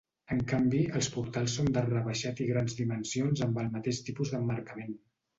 En 0.35 0.39
canvi, 0.51 0.77
els 0.99 1.09
portals 1.17 1.57
són 1.59 1.67
d'arc 1.75 1.91
rebaixat 1.91 2.41
i 2.45 2.47
grans 2.51 2.77
dimensions 2.79 3.43
amb 3.49 3.59
el 3.65 3.69
mateix 3.75 3.99
tipus 4.07 4.33
d'emmarcament. 4.33 4.97